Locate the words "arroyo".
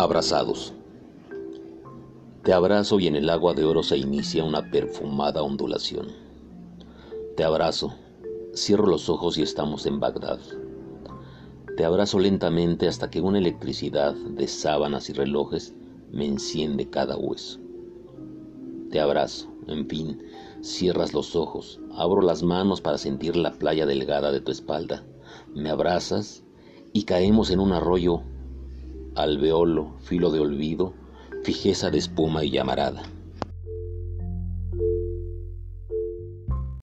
27.72-28.22